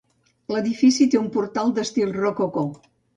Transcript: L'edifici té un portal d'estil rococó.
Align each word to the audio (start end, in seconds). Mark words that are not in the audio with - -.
L'edifici 0.53 1.05
té 1.15 1.19
un 1.19 1.27
portal 1.35 1.73
d'estil 1.75 2.15
rococó. 2.17 2.65